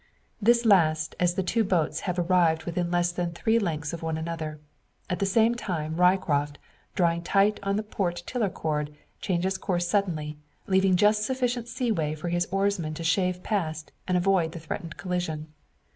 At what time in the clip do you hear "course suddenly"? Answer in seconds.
9.59-10.39